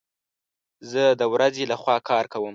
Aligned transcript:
زه 0.91 1.03
د 1.19 1.23
ورځي 1.33 1.63
لخوا 1.71 1.95
کار 2.09 2.25
کوم 2.33 2.49